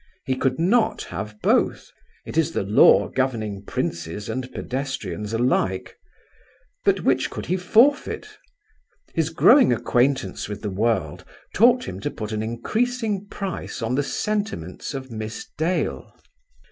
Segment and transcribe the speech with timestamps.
[0.25, 1.91] He could not have both;
[2.25, 5.95] it is the law governing princes and pedestrians alike.
[6.83, 8.27] But which could he forfeit?
[9.13, 14.01] His growing acquaintance with the world taught him to put an increasing price on the
[14.01, 16.11] sentiments of Miss Dale.